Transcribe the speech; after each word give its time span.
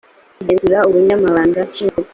kugenzura 0.37 0.77
ubunyamabanga 0.87 1.59
nshingwa 1.69 1.97
bikorwa 1.97 2.09